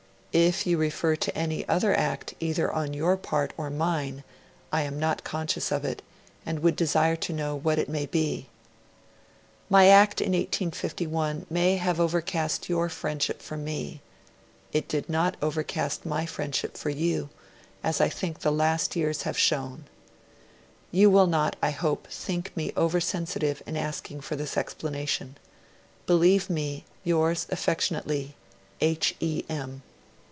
[0.33, 4.23] 'If you refer to any other act either on your part or mine
[4.71, 6.01] I am not conscious of it,
[6.45, 8.47] and would desire to know what it may be.
[9.69, 13.99] 'My act in 1851 may have overcast your friendship for me.
[14.71, 17.27] It did not overcast my friendship for you,
[17.83, 19.83] as I think the last years have shown.
[20.91, 25.35] 'You will not, I hope, think me over sensitive in asking for this explanation.
[26.05, 28.35] Believe me, yours affectionately,
[28.79, 29.13] 'H.
[29.19, 29.43] E.
[29.49, 29.81] M.'